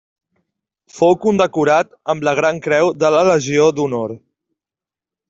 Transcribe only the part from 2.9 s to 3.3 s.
de la